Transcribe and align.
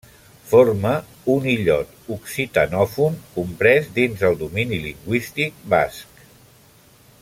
Forma 0.51 0.93
un 1.33 1.45
illot 1.51 1.91
occitanòfon 2.15 3.21
comprès 3.37 3.93
dins 4.01 4.27
el 4.31 4.41
domini 4.43 4.83
lingüístic 4.89 5.65
basc. 5.75 6.27